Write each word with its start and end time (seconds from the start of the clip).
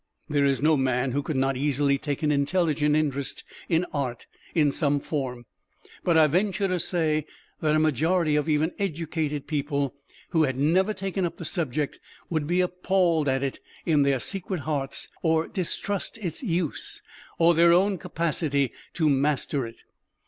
There 0.27 0.45
is 0.45 0.63
no 0.63 0.75
man 0.77 1.11
who 1.11 1.21
could 1.21 1.35
not 1.35 1.55
easily 1.55 1.99
take 1.99 2.23
an 2.23 2.31
intelligent 2.31 2.95
interest 2.95 3.43
in 3.69 3.85
Art 3.93 4.25
in 4.55 4.71
some 4.71 4.99
form, 4.99 5.45
but 6.03 6.17
I 6.17 6.25
venture 6.25 6.67
to 6.67 6.79
say 6.79 7.27
that 7.59 7.75
a 7.75 7.79
majority 7.79 8.35
of 8.35 8.49
even 8.49 8.71
educated 8.79 9.45
people 9.45 9.93
who 10.29 10.41
had 10.45 10.57
never 10.57 10.95
taken 10.95 11.23
up 11.23 11.37
the 11.37 11.45
subject 11.45 11.99
would 12.31 12.47
be 12.47 12.61
appalled 12.61 13.27
at 13.27 13.43
it 13.43 13.59
in 13.85 14.01
their 14.01 14.19
secret 14.19 14.61
hearts, 14.61 15.07
or 15.21 15.47
distrust 15.47 16.17
its 16.17 16.41
"use" 16.41 17.03
or 17.37 17.53
their 17.53 17.71
own 17.71 17.99
capacity 17.99 18.71
to 18.93 19.07
master 19.07 19.67
it. 19.67 19.83